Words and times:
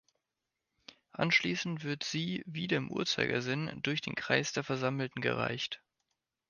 Anschließend 1.11 1.83
wird 1.83 2.03
sie, 2.03 2.41
wieder 2.47 2.77
im 2.77 2.89
Uhrzeigersinn, 2.89 3.71
durch 3.83 4.01
den 4.01 4.15
Kreis 4.15 4.51
der 4.51 4.63
Versammelten 4.63 5.21
gereicht. 5.21 5.83